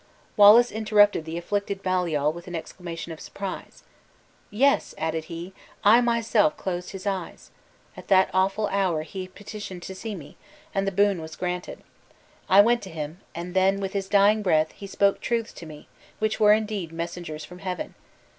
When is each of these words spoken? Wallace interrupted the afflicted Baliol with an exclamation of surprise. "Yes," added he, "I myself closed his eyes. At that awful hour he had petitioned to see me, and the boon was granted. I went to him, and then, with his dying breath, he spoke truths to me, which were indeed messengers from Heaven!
Wallace 0.35 0.71
interrupted 0.71 1.25
the 1.25 1.37
afflicted 1.37 1.83
Baliol 1.83 2.33
with 2.33 2.47
an 2.47 2.55
exclamation 2.55 3.11
of 3.11 3.21
surprise. 3.21 3.83
"Yes," 4.49 4.95
added 4.97 5.25
he, 5.25 5.53
"I 5.83 6.01
myself 6.01 6.57
closed 6.57 6.89
his 6.89 7.05
eyes. 7.05 7.51
At 7.95 8.07
that 8.07 8.31
awful 8.33 8.65
hour 8.71 9.03
he 9.03 9.21
had 9.25 9.35
petitioned 9.35 9.83
to 9.83 9.93
see 9.93 10.15
me, 10.15 10.37
and 10.73 10.87
the 10.87 10.91
boon 10.91 11.21
was 11.21 11.35
granted. 11.35 11.83
I 12.49 12.61
went 12.61 12.81
to 12.81 12.89
him, 12.89 13.19
and 13.35 13.53
then, 13.53 13.79
with 13.79 13.93
his 13.93 14.09
dying 14.09 14.41
breath, 14.41 14.71
he 14.71 14.87
spoke 14.87 15.21
truths 15.21 15.53
to 15.53 15.67
me, 15.67 15.87
which 16.17 16.39
were 16.39 16.53
indeed 16.53 16.91
messengers 16.91 17.45
from 17.45 17.59
Heaven! 17.59 17.93